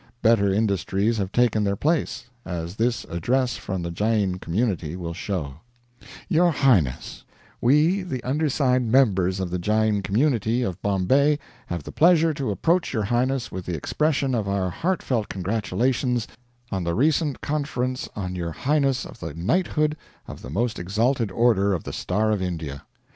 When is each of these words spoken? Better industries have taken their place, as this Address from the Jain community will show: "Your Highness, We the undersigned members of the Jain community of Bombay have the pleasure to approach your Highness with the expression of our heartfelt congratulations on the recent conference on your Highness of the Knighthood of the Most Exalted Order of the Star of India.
Better 0.23 0.51
industries 0.51 1.19
have 1.19 1.31
taken 1.31 1.63
their 1.63 1.75
place, 1.75 2.23
as 2.43 2.77
this 2.77 3.03
Address 3.03 3.55
from 3.57 3.83
the 3.83 3.91
Jain 3.91 4.39
community 4.39 4.95
will 4.95 5.13
show: 5.13 5.57
"Your 6.27 6.49
Highness, 6.49 7.23
We 7.61 8.01
the 8.01 8.23
undersigned 8.23 8.91
members 8.91 9.39
of 9.39 9.51
the 9.51 9.59
Jain 9.59 10.01
community 10.01 10.63
of 10.63 10.81
Bombay 10.81 11.37
have 11.67 11.83
the 11.83 11.91
pleasure 11.91 12.33
to 12.33 12.49
approach 12.49 12.93
your 12.93 13.03
Highness 13.03 13.51
with 13.51 13.67
the 13.67 13.75
expression 13.77 14.33
of 14.33 14.47
our 14.47 14.71
heartfelt 14.71 15.29
congratulations 15.29 16.27
on 16.71 16.83
the 16.83 16.95
recent 16.95 17.41
conference 17.41 18.09
on 18.15 18.33
your 18.33 18.53
Highness 18.53 19.05
of 19.05 19.19
the 19.19 19.35
Knighthood 19.35 19.95
of 20.27 20.41
the 20.41 20.49
Most 20.49 20.79
Exalted 20.79 21.29
Order 21.31 21.73
of 21.73 21.83
the 21.83 21.93
Star 21.93 22.31
of 22.31 22.41
India. 22.41 22.85